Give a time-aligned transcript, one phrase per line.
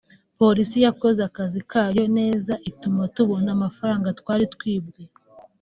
[0.39, 5.01] “Polisi yakoze akazi kayo neza ituma tubona amafaranga twari twibwe